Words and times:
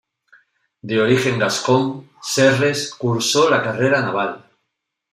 De 0.81 0.99
origen 0.99 1.37
gascón, 1.37 2.09
Serres 2.23 2.89
cursó 2.97 3.51
la 3.51 3.61
carrera 3.61 4.01
naval. 4.01 4.43